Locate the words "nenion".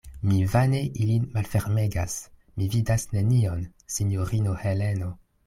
3.13-3.63